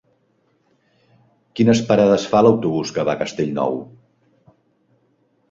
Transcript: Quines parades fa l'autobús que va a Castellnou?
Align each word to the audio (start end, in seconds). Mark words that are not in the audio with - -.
Quines 1.59 1.81
parades 1.91 2.25
fa 2.33 2.41
l'autobús 2.47 2.95
que 2.97 3.05
va 3.11 3.15
a 3.15 3.21
Castellnou? 3.21 3.79